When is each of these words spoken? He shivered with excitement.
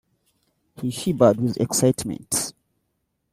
He 0.81 0.89
shivered 0.89 1.39
with 1.39 1.57
excitement. 1.61 2.53